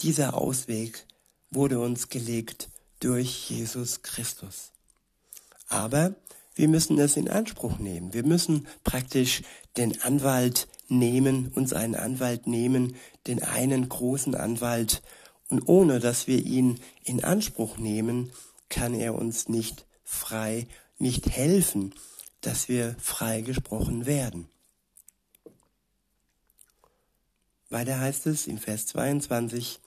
dieser 0.00 0.34
Ausweg 0.34 1.06
wurde 1.50 1.78
uns 1.78 2.08
gelegt 2.08 2.70
durch 3.00 3.50
Jesus 3.50 4.02
Christus. 4.02 4.72
Aber 5.68 6.14
wir 6.54 6.68
müssen 6.68 6.98
es 6.98 7.16
in 7.16 7.28
Anspruch 7.28 7.78
nehmen. 7.78 8.14
Wir 8.14 8.24
müssen 8.24 8.66
praktisch 8.82 9.42
den 9.76 10.00
Anwalt 10.00 10.68
nehmen, 10.88 11.48
uns 11.48 11.72
einen 11.72 11.94
Anwalt 11.94 12.46
nehmen, 12.46 12.96
den 13.26 13.42
einen 13.42 13.88
großen 13.88 14.34
Anwalt, 14.34 15.02
und 15.48 15.66
ohne 15.66 15.98
dass 15.98 16.26
wir 16.26 16.44
ihn 16.44 16.78
in 17.04 17.24
Anspruch 17.24 17.78
nehmen, 17.78 18.32
kann 18.68 18.92
er 18.94 19.14
uns 19.14 19.48
nicht 19.48 19.86
frei, 20.04 20.66
nicht 20.98 21.30
helfen, 21.30 21.94
dass 22.42 22.68
wir 22.68 22.96
frei 22.98 23.40
gesprochen 23.40 24.06
werden. 24.06 24.48
Weiter 27.70 28.00
heißt 28.00 28.26
es 28.26 28.46
in 28.46 28.58
Vers 28.58 28.86
22, 28.86 29.80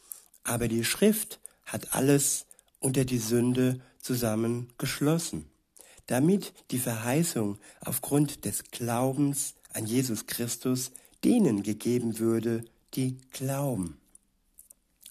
aber 0.43 0.67
die 0.67 0.83
Schrift 0.83 1.39
hat 1.65 1.93
alles 1.93 2.45
unter 2.79 3.05
die 3.05 3.17
Sünde 3.17 3.81
zusammengeschlossen, 3.99 5.45
damit 6.07 6.53
die 6.71 6.79
Verheißung 6.79 7.57
aufgrund 7.79 8.45
des 8.45 8.63
Glaubens 8.71 9.55
an 9.73 9.85
Jesus 9.85 10.27
Christus 10.27 10.91
denen 11.23 11.63
gegeben 11.63 12.19
würde, 12.19 12.65
die 12.93 13.17
glauben. 13.31 13.97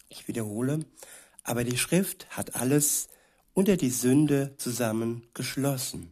Ich 0.08 0.26
wiederhole, 0.28 0.84
aber 1.44 1.64
die 1.64 1.78
Schrift 1.78 2.26
hat 2.30 2.56
alles 2.56 3.08
unter 3.54 3.76
die 3.76 3.90
Sünde 3.90 4.54
zusammengeschlossen 4.58 6.10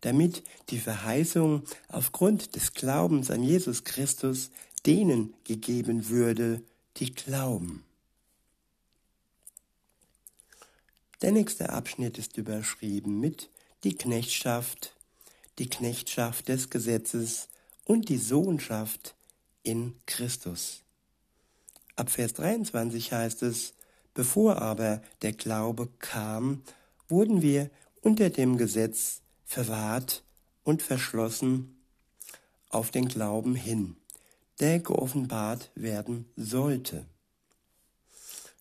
damit 0.00 0.42
die 0.70 0.78
Verheißung 0.78 1.62
aufgrund 1.88 2.54
des 2.54 2.72
Glaubens 2.72 3.30
an 3.30 3.42
Jesus 3.42 3.84
Christus 3.84 4.50
denen 4.86 5.34
gegeben 5.44 6.08
würde, 6.08 6.62
die 6.98 7.12
glauben. 7.12 7.84
Der 11.20 11.32
nächste 11.32 11.70
Abschnitt 11.70 12.16
ist 12.16 12.36
überschrieben 12.36 13.18
mit 13.18 13.50
die 13.82 13.96
Knechtschaft, 13.96 14.94
die 15.58 15.68
Knechtschaft 15.68 16.48
des 16.48 16.70
Gesetzes 16.70 17.48
und 17.88 18.10
die 18.10 18.18
Sohnschaft 18.18 19.16
in 19.62 19.94
Christus. 20.04 20.82
Ab 21.96 22.10
Vers 22.10 22.34
23 22.34 23.12
heißt 23.12 23.42
es, 23.42 23.72
bevor 24.12 24.60
aber 24.60 25.02
der 25.22 25.32
Glaube 25.32 25.88
kam, 25.98 26.62
wurden 27.08 27.40
wir 27.40 27.70
unter 28.02 28.28
dem 28.28 28.58
Gesetz 28.58 29.22
verwahrt 29.44 30.22
und 30.64 30.82
verschlossen 30.82 31.80
auf 32.68 32.90
den 32.90 33.08
Glauben 33.08 33.54
hin, 33.54 33.96
der 34.60 34.80
geoffenbart 34.80 35.70
werden 35.74 36.30
sollte. 36.36 37.06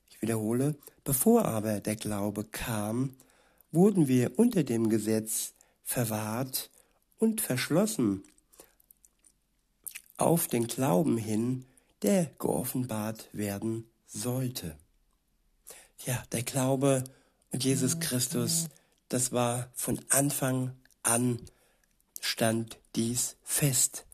Ich 0.10 0.22
wiederhole, 0.22 0.76
bevor 1.04 1.44
aber 1.44 1.82
der 1.82 1.98
Glaube 1.98 2.46
kam, 2.46 3.18
wurden 3.74 4.08
wir 4.08 4.40
unter 4.40 4.64
dem 4.64 4.88
Gesetz 4.88 5.54
verwahrt 5.84 6.72
und 7.20 7.42
verschlossen 7.42 8.24
auf 10.18 10.48
den 10.48 10.68
Glauben 10.68 11.18
hin, 11.18 11.66
der 12.02 12.26
geoffenbart 12.40 13.30
werden 13.32 13.90
sollte. 14.06 14.76
Ja, 16.06 16.24
der 16.32 16.44
Glaube 16.44 17.04
und 17.52 17.64
Jesus 17.64 18.00
Christus 18.00 18.68
das 19.10 19.32
war 19.32 19.70
von 19.74 20.00
Anfang 20.10 20.76
an 21.04 21.40
stand 22.20 22.78
dies 22.96 23.38
fest. 23.44 24.06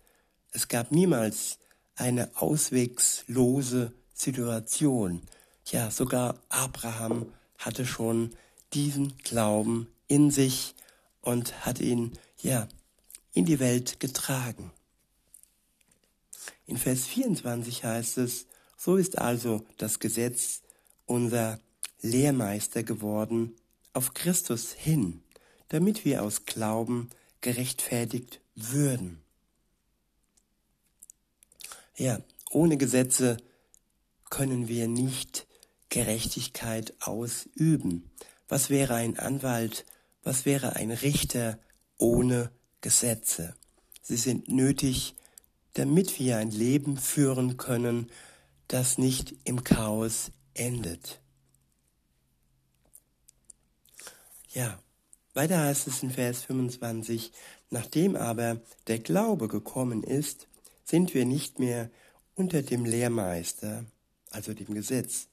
Es 0.51 0.67
gab 0.67 0.91
niemals 0.91 1.57
eine 1.95 2.29
auswegslose 2.35 3.93
Situation. 4.13 5.21
Ja, 5.65 5.89
sogar 5.89 6.39
Abraham 6.49 7.33
hatte 7.57 7.85
schon 7.85 8.35
diesen 8.73 9.17
Glauben 9.19 9.87
in 10.07 10.29
sich 10.29 10.75
und 11.21 11.65
hat 11.65 11.79
ihn, 11.79 12.13
ja, 12.39 12.67
in 13.31 13.45
die 13.45 13.59
Welt 13.59 13.99
getragen. 13.99 14.71
In 16.65 16.77
Vers 16.77 17.05
24 17.05 17.83
heißt 17.83 18.17
es, 18.19 18.47
so 18.77 18.95
ist 18.95 19.17
also 19.17 19.65
das 19.77 19.99
Gesetz 19.99 20.61
unser 21.05 21.59
Lehrmeister 22.01 22.83
geworden 22.83 23.55
auf 23.93 24.13
Christus 24.13 24.71
hin, 24.71 25.23
damit 25.69 26.05
wir 26.05 26.23
aus 26.23 26.45
Glauben 26.45 27.09
gerechtfertigt 27.41 28.41
würden. 28.55 29.21
Ja, 31.95 32.19
ohne 32.49 32.77
Gesetze 32.77 33.37
können 34.29 34.67
wir 34.67 34.87
nicht 34.87 35.45
Gerechtigkeit 35.89 36.93
ausüben. 37.01 38.09
Was 38.47 38.69
wäre 38.69 38.95
ein 38.95 39.19
Anwalt, 39.19 39.85
was 40.23 40.45
wäre 40.45 40.75
ein 40.75 40.91
Richter 40.91 41.59
ohne 41.97 42.51
Gesetze? 42.81 43.55
Sie 44.01 44.17
sind 44.17 44.47
nötig, 44.47 45.15
damit 45.73 46.19
wir 46.19 46.37
ein 46.37 46.51
Leben 46.51 46.97
führen 46.97 47.57
können, 47.57 48.09
das 48.67 48.97
nicht 48.97 49.35
im 49.43 49.63
Chaos 49.63 50.31
endet. 50.53 51.19
Ja, 54.53 54.79
weiter 55.33 55.59
heißt 55.59 55.87
es 55.87 56.03
in 56.03 56.11
Vers 56.11 56.43
25, 56.43 57.31
nachdem 57.71 58.15
aber 58.15 58.61
der 58.87 58.99
Glaube 58.99 59.47
gekommen 59.47 60.03
ist, 60.03 60.47
sind 60.83 61.13
wir 61.13 61.25
nicht 61.25 61.59
mehr 61.59 61.89
unter 62.35 62.61
dem 62.61 62.85
Lehrmeister, 62.85 63.85
also 64.29 64.53
dem 64.53 64.73
Gesetz. 64.75 65.27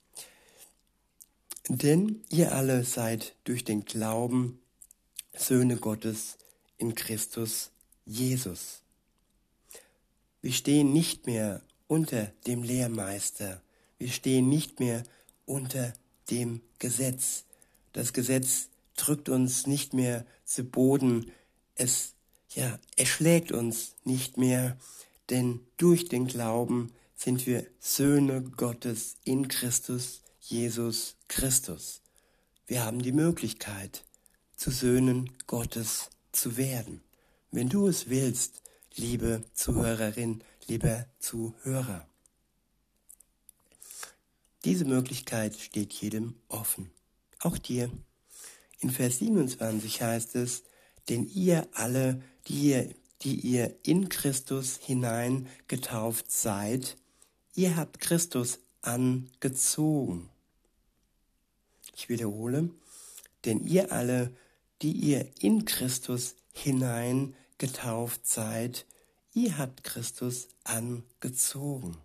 Denn 1.69 2.23
ihr 2.31 2.53
alle 2.53 2.85
seid 2.85 3.37
durch 3.45 3.65
den 3.65 3.85
Glauben 3.85 4.61
Söhne 5.35 5.77
Gottes 5.77 6.39
in 6.79 6.95
Christus 6.95 7.71
Jesus. 8.05 8.80
Wir 10.43 10.53
stehen 10.53 10.93
nicht 10.93 11.27
mehr 11.27 11.63
unter 11.87 12.33
dem 12.47 12.63
Lehrmeister. 12.63 13.61
Wir 13.99 14.09
stehen 14.09 14.49
nicht 14.49 14.81
mehr 14.81 15.03
unter 15.47 15.93
dem 16.31 16.61
Gesetz. 16.79 17.45
Das 17.93 18.13
Gesetz 18.13 18.69
drückt 18.97 19.29
uns 19.29 19.67
nicht 19.67 19.93
mehr 19.93 20.25
zu 20.45 20.65
Boden. 20.65 21.31
Es, 21.75 22.15
ja, 22.55 22.79
erschlägt 22.97 23.53
uns 23.53 23.97
nicht 24.05 24.37
mehr, 24.37 24.79
denn 25.29 25.61
durch 25.77 26.09
den 26.09 26.27
Glauben 26.27 26.93
sind 27.15 27.47
wir 27.47 27.67
Söhne 27.81 28.43
Gottes 28.43 29.17
in 29.25 29.49
Christus 29.49 30.23
Jesus 30.41 31.17
Christus. 31.29 32.01
Wir 32.67 32.85
haben 32.85 33.03
die 33.03 33.13
Möglichkeit, 33.13 34.05
zu 34.57 34.71
Söhnen 34.71 35.31
Gottes 35.47 36.11
zu 36.33 36.57
werden. 36.57 37.03
Wenn 37.53 37.69
du 37.69 37.87
es 37.87 38.09
willst, 38.09 38.63
liebe 38.97 39.45
Zuhörerin, 39.55 40.43
lieber 40.67 41.07
Zuhörer. 41.19 42.07
Diese 44.65 44.85
Möglichkeit 44.85 45.57
steht 45.57 45.93
jedem 45.93 46.35
offen, 46.49 46.91
auch 47.39 47.57
dir. 47.57 47.91
In 48.81 48.91
Vers 48.91 49.19
27 49.19 50.03
heißt 50.03 50.37
es, 50.37 50.65
denn 51.09 51.29
ihr 51.29 51.67
alle, 51.73 52.23
die 52.47 52.69
ihr, 52.71 52.95
die 53.23 53.35
ihr 53.37 53.75
in 53.83 54.09
Christus 54.09 54.79
hinein 54.83 55.49
getauft 55.67 56.31
seid, 56.31 56.97
ihr 57.55 57.77
habt 57.77 58.01
Christus 58.01 58.59
angezogen. 58.83 60.29
Ich 61.97 62.09
wiederhole, 62.09 62.71
denn 63.45 63.67
ihr 63.67 63.93
alle, 63.93 64.35
die 64.83 64.93
ihr 64.93 65.29
in 65.41 65.65
Christus 65.65 66.37
hinein 66.53 67.35
getauft 67.61 68.27
seid, 68.27 68.87
ihr 69.33 69.59
habt 69.59 69.85
Christus 69.85 70.49
angezogen. 70.65 71.97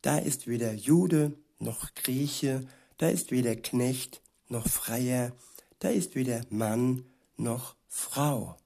Da 0.00 0.16
ist 0.16 0.46
weder 0.46 0.72
Jude 0.72 1.34
noch 1.58 1.94
Grieche, 1.94 2.66
da 2.96 3.08
ist 3.08 3.32
weder 3.32 3.56
Knecht 3.56 4.22
noch 4.48 4.68
Freier, 4.68 5.32
da 5.80 5.88
ist 5.88 6.14
weder 6.14 6.42
Mann 6.48 7.04
noch 7.36 7.74
Frau. 7.88 8.56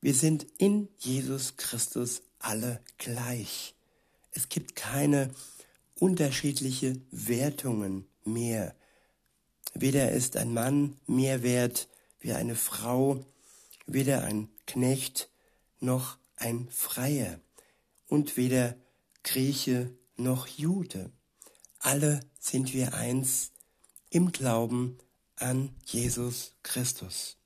Wir 0.00 0.14
sind 0.14 0.46
in 0.58 0.88
Jesus 0.98 1.56
Christus 1.56 2.22
alle 2.38 2.80
gleich. 2.98 3.74
Es 4.32 4.48
gibt 4.50 4.76
keine 4.76 5.30
unterschiedliche 5.98 7.00
Wertungen 7.10 8.06
mehr. 8.24 8.76
Weder 9.72 10.12
ist 10.12 10.36
ein 10.36 10.52
Mann 10.52 10.98
mehr 11.06 11.42
wert 11.42 11.88
wie 12.20 12.34
eine 12.34 12.54
Frau, 12.54 13.24
weder 13.86 14.24
ein 14.24 14.48
Knecht 14.66 15.30
noch 15.80 16.18
ein 16.36 16.68
Freier 16.70 17.40
und 18.08 18.36
weder 18.36 18.76
Grieche 19.22 19.92
noch 20.16 20.46
Jude. 20.46 21.10
Alle 21.78 22.20
sind 22.38 22.72
wir 22.72 22.94
eins 22.94 23.52
im 24.10 24.32
Glauben 24.32 24.98
an 25.36 25.74
Jesus 25.84 26.54
Christus. 26.62 27.36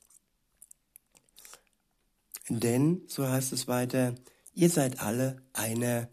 Denn, 2.49 3.03
so 3.07 3.29
heißt 3.29 3.53
es 3.53 3.69
weiter, 3.69 4.15
ihr 4.55 4.71
seid 4.71 5.01
alle 5.01 5.43
einer 5.53 6.09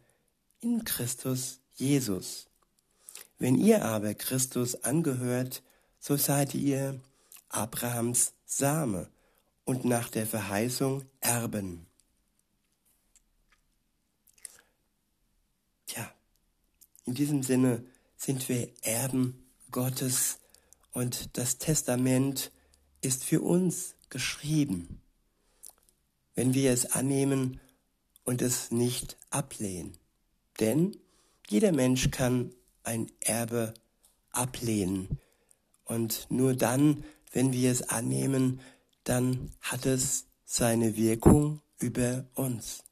in 0.61 0.83
Christus 0.83 1.59
Jesus. 1.75 2.47
Wenn 3.39 3.57
ihr 3.57 3.85
aber 3.85 4.13
Christus 4.13 4.83
angehört, 4.83 5.63
so 5.99 6.15
seid 6.15 6.53
ihr 6.53 6.99
Abrahams 7.49 8.33
Same 8.45 9.09
und 9.67 9.83
nach 9.83 10.07
der 10.07 10.25
Verheißung 10.25 11.03
Erben. 11.19 11.85
Tja, 15.85 16.09
in 17.05 17.13
diesem 17.13 17.43
Sinne 17.43 17.83
sind 18.15 18.47
wir 18.47 18.69
Erben 18.81 19.45
Gottes 19.69 20.39
und 20.93 21.37
das 21.37 21.57
Testament 21.57 22.51
ist 23.01 23.25
für 23.25 23.41
uns 23.41 23.95
geschrieben, 24.09 25.01
wenn 26.33 26.53
wir 26.53 26.71
es 26.71 26.93
annehmen 26.93 27.59
und 28.23 28.41
es 28.41 28.71
nicht 28.71 29.17
ablehnen. 29.31 29.97
Denn 30.61 30.95
jeder 31.49 31.73
Mensch 31.73 32.09
kann 32.09 32.53
ein 32.83 33.11
Erbe 33.19 33.73
ablehnen. 34.31 35.19
Und 35.83 36.27
nur 36.29 36.55
dann, 36.55 37.03
wenn 37.33 37.51
wir 37.51 37.69
es 37.69 37.81
annehmen, 37.81 38.61
dann 39.07 39.51
hat 39.61 39.85
es 39.85 40.25
seine 40.43 40.97
Wirkung 40.97 41.61
über 41.79 42.25
uns. 42.35 42.83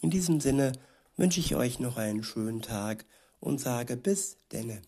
In 0.00 0.10
diesem 0.10 0.40
Sinne 0.40 0.72
wünsche 1.16 1.40
ich 1.40 1.54
euch 1.54 1.80
noch 1.80 1.98
einen 1.98 2.24
schönen 2.24 2.62
Tag 2.62 3.04
und 3.40 3.60
sage 3.60 3.96
bis 3.96 4.38
denne. 4.52 4.80